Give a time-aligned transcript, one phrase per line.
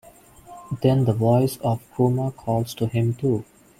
[0.81, 3.45] Then the voice of Groma calls to him too.